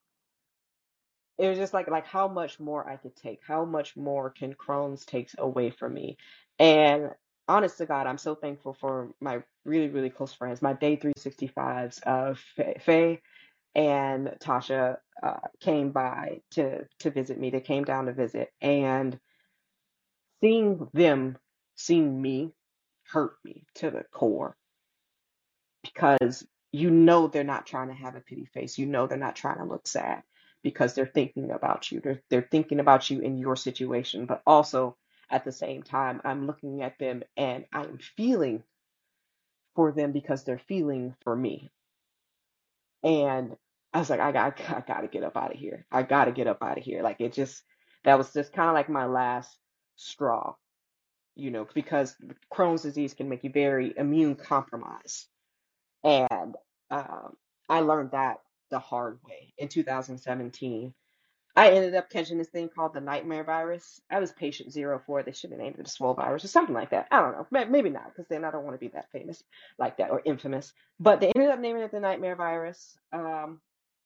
[1.38, 4.55] it was just like like how much more I could take, how much more can
[4.55, 6.17] Crohn's takes away from me,
[6.59, 7.11] and
[7.49, 12.03] honest to God, I'm so thankful for my really really close friends, my day 365s
[12.05, 12.38] of
[12.81, 13.21] Faye
[13.75, 17.51] and Tasha uh, came by to to visit me.
[17.51, 19.19] They came down to visit, and
[20.40, 21.38] seeing them,
[21.77, 22.53] seeing me,
[23.05, 24.57] hurt me to the core
[25.83, 28.79] because you know they're not trying to have a pity face.
[28.79, 30.23] You know they're not trying to look sad
[30.63, 32.00] because they're thinking about you.
[32.00, 34.96] They're they're thinking about you in your situation, but also
[35.35, 38.64] at the same time, I'm looking at them and I'm feeling
[39.76, 41.72] for them because they're feeling for me
[43.04, 43.56] And
[43.94, 45.87] I was like, I got, I got to get up out of here.
[45.92, 47.02] I got to get up out of here.
[47.02, 47.62] Like it just,
[48.04, 49.58] that was just kind of like my last
[49.96, 50.54] straw,
[51.37, 52.16] you know, because
[52.52, 55.26] Crohn's disease can make you very immune compromised.
[56.04, 56.56] And
[56.90, 57.35] um,
[57.68, 58.38] I learned that
[58.70, 60.94] the hard way in 2017
[61.57, 64.00] I ended up catching this thing called the nightmare virus.
[64.11, 65.23] I was patient zero for.
[65.23, 67.07] They should have named it the swole virus or something like that.
[67.13, 67.67] I don't know.
[67.67, 69.42] Maybe not, because then I don't want to be that famous
[69.79, 70.73] like that or infamous.
[70.98, 72.96] But they ended up naming it the nightmare virus.
[73.13, 73.61] Um,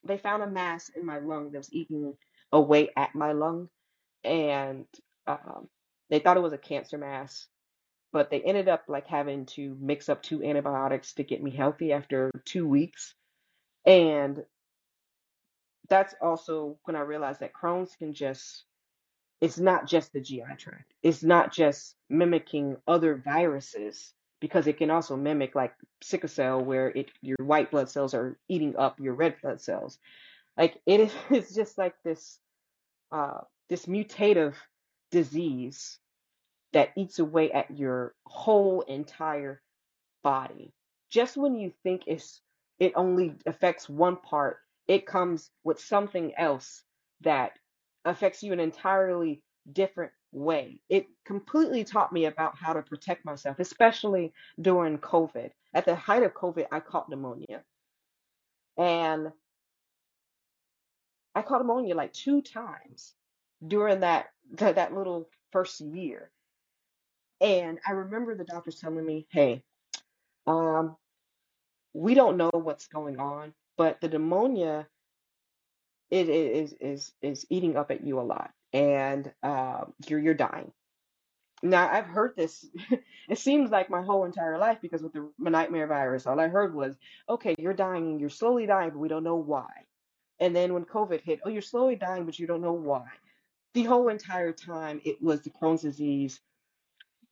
[0.04, 2.14] they found a mass in my lung that was eating
[2.52, 3.68] away at my lung,
[4.24, 4.84] and
[5.26, 5.68] um,
[6.10, 7.46] they thought it was a cancer mass.
[8.12, 11.92] But they ended up like having to mix up two antibiotics to get me healthy
[11.92, 13.14] after two weeks.
[13.86, 14.44] And
[15.88, 18.64] that's also when I realized that Crohn's can just
[19.40, 20.92] it's not just the GI tract.
[21.02, 26.88] It's not just mimicking other viruses because it can also mimic like sickle cell where
[26.88, 29.98] it your white blood cells are eating up your red blood cells.
[30.56, 32.38] Like it is it's just like this
[33.12, 34.54] uh this mutative
[35.10, 35.98] disease
[36.72, 39.62] that eats away at your whole entire
[40.22, 40.72] body.
[41.10, 42.40] Just when you think it's
[42.78, 44.58] it only affects one part,
[44.88, 46.82] it comes with something else
[47.20, 47.52] that
[48.04, 50.80] affects you in an entirely different way.
[50.88, 55.50] It completely taught me about how to protect myself, especially during COVID.
[55.74, 57.62] At the height of COVID, I caught pneumonia.
[58.78, 59.28] And
[61.34, 63.14] I caught pneumonia like two times
[63.66, 66.30] during that that, that little first year.
[67.40, 69.62] And I remember the doctors telling me, "Hey,
[70.46, 70.96] um,
[71.92, 74.86] we don't know what's going on, but the pneumonia
[76.10, 80.72] it is is is eating up at you a lot, and um, you're you're dying.
[81.62, 82.66] Now I've heard this.
[83.28, 86.74] It seems like my whole entire life because with the nightmare virus, all I heard
[86.74, 86.96] was,
[87.28, 88.18] "Okay, you're dying.
[88.18, 89.68] You're slowly dying, but we don't know why."
[90.40, 93.06] And then when COVID hit, "Oh, you're slowly dying, but you don't know why."
[93.74, 96.40] The whole entire time, it was the Crohn's disease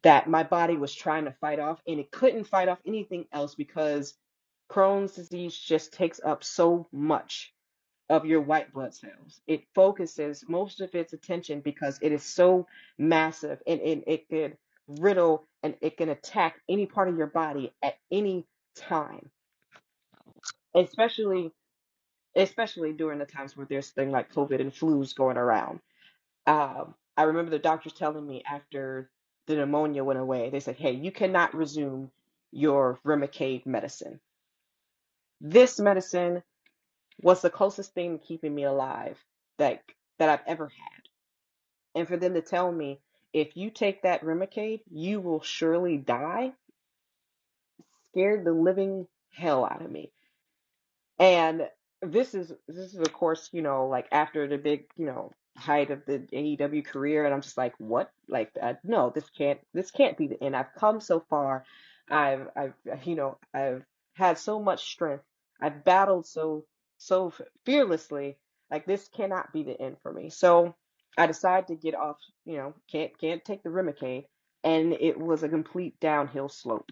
[0.03, 3.55] that my body was trying to fight off, and it couldn't fight off anything else
[3.55, 4.15] because
[4.71, 7.53] Crohn's disease just takes up so much
[8.09, 9.41] of your white blood cells.
[9.47, 12.67] It focuses most of its attention because it is so
[12.99, 14.57] massive and, and it could
[14.89, 18.47] riddle and it can attack any part of your body at any
[18.77, 19.31] time,
[20.75, 21.53] especially
[22.37, 25.81] especially during the times where there's things like COVID and flus going around.
[26.47, 29.11] Um, I remember the doctors telling me after
[29.47, 32.11] the pneumonia went away, they said, "Hey, you cannot resume
[32.53, 34.21] your Remicade medicine.
[35.41, 36.43] This medicine
[37.23, 39.19] was the closest thing to keeping me alive
[39.59, 39.83] that
[40.19, 41.03] that I've ever had.
[41.95, 43.01] And for them to tell me,
[43.33, 46.53] if you take that Remicade, you will surely die,
[48.11, 50.11] scared the living hell out of me.
[51.19, 51.69] And
[52.03, 55.91] this is this is of course, you know, like after the big, you know, height
[55.91, 58.11] of the AEW career, and I'm just like, what?
[58.29, 60.57] Like, uh, no, this can't this can't be the end.
[60.57, 61.65] I've come so far.
[62.11, 62.75] I've I've
[63.05, 63.85] you know I've
[64.17, 65.25] had so much strength.
[65.61, 66.65] I've battled so
[66.99, 67.33] so
[67.65, 68.39] fearlessly.
[68.71, 70.31] Like this cannot be the end for me.
[70.31, 70.75] So
[71.17, 72.17] I decided to get off.
[72.45, 74.27] You know, can't can't take the Remicade,
[74.65, 76.91] and it was a complete downhill slope.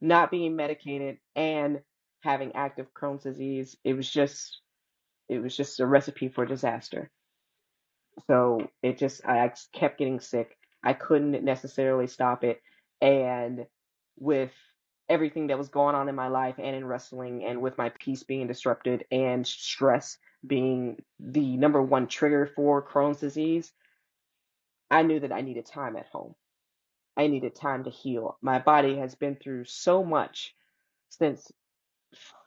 [0.00, 1.80] Not being medicated and
[2.20, 4.60] having active Crohn's disease, it was just
[5.28, 7.10] it was just a recipe for disaster.
[8.26, 10.56] So it just I kept getting sick.
[10.82, 12.60] I couldn't necessarily stop it,
[13.00, 13.66] and
[14.18, 14.52] with
[15.08, 18.22] everything that was going on in my life and in wrestling, and with my peace
[18.22, 23.72] being disrupted and stress being the number one trigger for Crohn's disease,
[24.90, 26.34] I knew that I needed time at home.
[27.16, 28.36] I needed time to heal.
[28.42, 30.54] My body has been through so much
[31.08, 31.50] since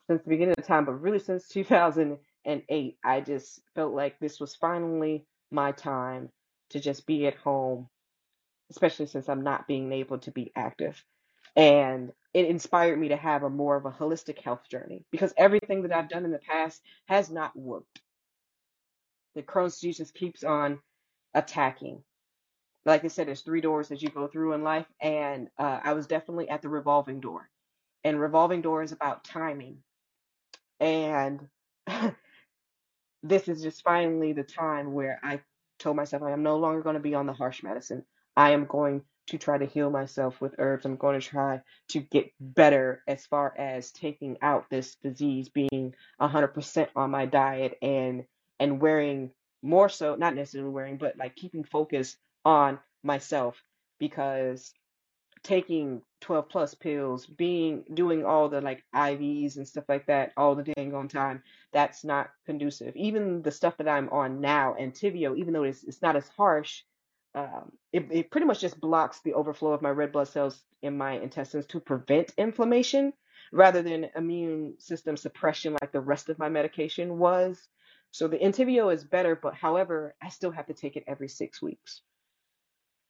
[0.08, 4.56] since the beginning of time, but really since 2008, I just felt like this was
[4.56, 6.30] finally my time
[6.72, 7.90] to just be at home,
[8.72, 11.04] especially since I'm not being able to be active.
[11.60, 15.84] And it inspired me to have a more of a holistic health journey because everything
[15.84, 18.02] that I've done in the past has not worked.
[19.36, 20.80] The Crohn's disease just keeps on
[21.36, 22.02] attacking.
[22.86, 25.94] Like I said, there's three doors that you go through in life, and uh, I
[25.94, 27.50] was definitely at the revolving door.
[28.06, 29.80] And revolving door is about timing.
[30.80, 31.50] And
[33.24, 35.42] this is just finally the time where I
[35.80, 38.06] told myself I am no longer going to be on the harsh medicine.
[38.38, 40.86] I am going to try to heal myself with herbs.
[40.86, 45.94] I'm going to try to get better as far as taking out this disease, being
[46.22, 48.26] 100% on my diet and
[48.60, 53.64] and wearing more so, not necessarily wearing, but like keeping focus on myself
[54.00, 54.74] because
[55.44, 60.56] taking 12 plus pills, being doing all the like IVs and stuff like that all
[60.56, 62.96] the dang on time, that's not conducive.
[62.96, 66.84] Even the stuff that I'm on now, Entyvio, even though it's it's not as harsh,
[67.36, 70.98] um, it, it pretty much just blocks the overflow of my red blood cells in
[70.98, 73.14] my intestines to prevent inflammation.
[73.52, 77.68] rather than immune system suppression like the rest of my medication was.
[78.12, 81.62] So the Entyvio is better, but however, I still have to take it every six
[81.62, 82.02] weeks.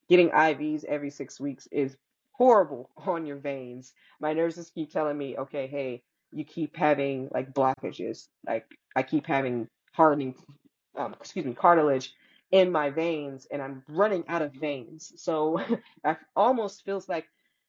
[0.08, 1.96] Getting IVs every six weeks is
[2.32, 3.92] horrible on your veins.
[4.20, 6.02] My nurses keep telling me, okay, hey,
[6.32, 8.28] you keep having like blockages.
[8.46, 8.66] Like
[8.96, 10.34] I keep having hardening,
[10.96, 12.14] um, excuse me, cartilage
[12.52, 15.12] in my veins, and I'm running out of veins.
[15.16, 15.60] So
[16.04, 17.26] I almost feels like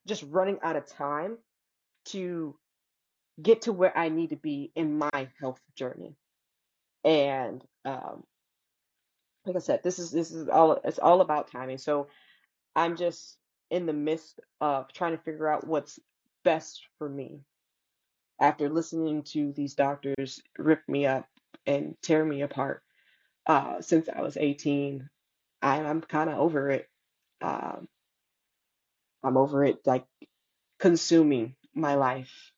[0.08, 1.38] just running out of time
[2.06, 2.56] to
[3.42, 6.16] get to where I need to be in my health journey.
[7.04, 8.24] And um,
[9.46, 11.78] like I said, this is this is all it's all about timing.
[11.78, 12.08] So
[12.76, 13.38] I'm just
[13.70, 16.00] in the midst of trying to figure out what's
[16.44, 17.42] best for me.
[18.40, 21.28] After listening to these doctors rip me up
[21.68, 22.82] and tear me apart
[23.48, 25.10] uh, since I was 18,
[25.62, 26.88] I, I'm kind of over it.
[27.42, 27.88] Um,
[29.24, 30.06] I'm over it like
[30.80, 32.52] consuming my life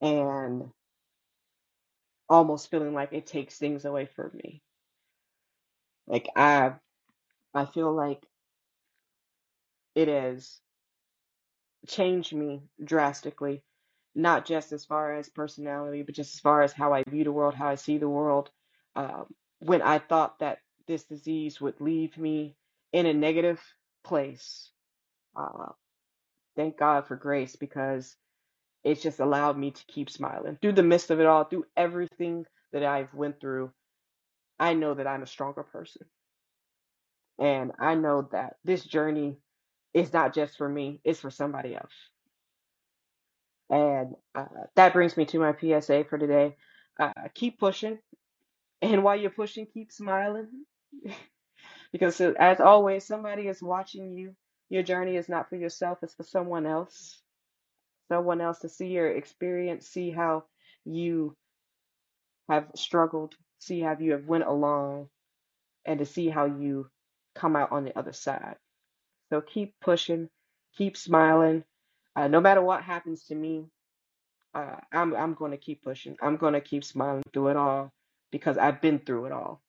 [0.00, 0.70] and
[2.28, 4.62] almost feeling like it takes things away from me.
[6.06, 6.74] Like I
[7.54, 8.24] I feel like
[9.94, 10.60] it has
[11.86, 13.62] changed me drastically,
[14.14, 17.32] not just as far as personality, but just as far as how I view the
[17.32, 18.50] world, how I see the world.
[18.96, 19.26] Um,
[19.60, 22.56] when I thought that this disease would leave me
[22.92, 23.60] in a negative
[24.04, 24.70] place,
[25.36, 25.68] uh,
[26.56, 28.16] thank God for grace because
[28.84, 32.46] it's just allowed me to keep smiling through the midst of it all, through everything
[32.72, 33.72] that I've went through.
[34.60, 36.06] I know that I'm a stronger person,
[37.38, 39.38] and I know that this journey
[39.94, 41.94] is not just for me; it's for somebody else.
[43.70, 44.46] And uh,
[44.76, 46.56] that brings me to my PSA for today.
[47.00, 47.98] Uh, keep pushing.
[48.82, 50.48] And while you're pushing, keep smiling.
[51.92, 54.36] Because as always, somebody is watching you.
[54.68, 57.20] Your journey is not for yourself, it's for someone else.
[58.08, 60.44] Someone else to see your experience, see how
[60.84, 61.34] you
[62.48, 65.08] have struggled, see how you have went along,
[65.84, 66.88] and to see how you
[67.34, 68.56] come out on the other side.
[69.30, 70.28] So keep pushing,
[70.76, 71.64] keep smiling.
[72.16, 73.66] Uh, no matter what happens to me,
[74.54, 76.16] uh, I'm I'm going to keep pushing.
[76.22, 77.92] I'm going to keep smiling through it all
[78.30, 79.62] because I've been through it all.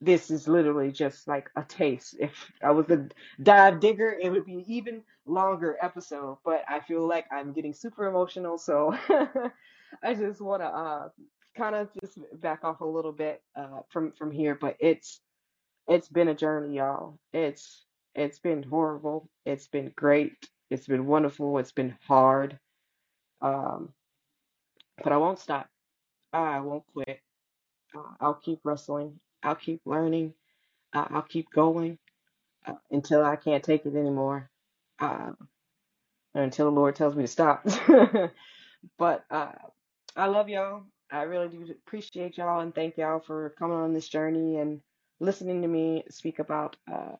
[0.00, 2.16] This is literally just like a taste.
[2.20, 3.08] If I was a
[3.42, 6.38] dive digger, it would be an even longer episode.
[6.44, 8.96] But I feel like I'm getting super emotional, so
[10.02, 11.08] I just want to uh,
[11.56, 14.56] kind of just back off a little bit uh, from from here.
[14.60, 15.20] But it's
[15.88, 17.18] it's been a journey, y'all.
[17.32, 17.84] It's
[18.14, 19.28] it's been horrible.
[19.46, 20.34] It's been great.
[20.70, 21.58] It's been wonderful.
[21.58, 22.58] It's been hard.
[23.40, 23.90] Um,
[25.02, 25.68] but I won't stop.
[26.32, 27.20] I won't quit.
[27.96, 29.20] Uh, I'll keep wrestling.
[29.42, 30.34] I'll keep learning.
[30.94, 31.98] Uh, I'll keep going
[32.66, 34.50] uh, until I can't take it anymore.
[35.00, 35.32] Uh,
[36.34, 37.66] until the Lord tells me to stop.
[38.98, 39.52] but uh,
[40.16, 40.84] I love y'all.
[41.10, 44.80] I really do appreciate y'all and thank y'all for coming on this journey and
[45.20, 47.16] listening to me speak about uh,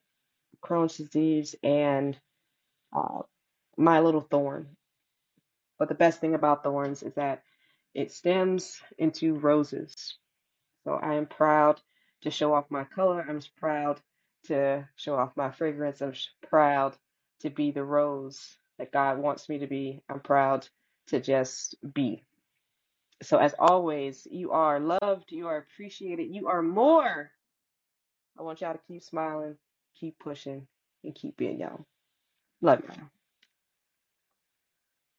[0.64, 2.18] Crohn's disease and
[2.97, 3.20] uh,
[3.77, 4.68] my little thorn.
[5.79, 7.43] But the best thing about thorns is that
[7.95, 10.16] it stems into roses.
[10.85, 11.80] So I am proud
[12.22, 13.24] to show off my color.
[13.28, 14.01] I'm proud
[14.47, 16.01] to show off my fragrance.
[16.03, 16.14] I'm
[16.49, 16.97] proud
[17.41, 20.03] to be the rose that God wants me to be.
[20.09, 20.68] I'm proud
[21.09, 22.24] to just be.
[23.22, 27.30] So as always, you are loved, you are appreciated, you are more.
[28.39, 29.57] I want y'all to keep smiling,
[29.99, 30.66] keep pushing,
[31.05, 31.87] and keep being y'all.
[32.61, 33.22] Love y'all.